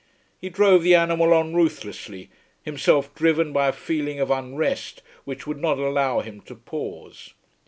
[0.39, 2.31] He drove the animal on ruthlessly,
[2.63, 7.35] himself driven by a feeling of unrest which would not allow him to pause.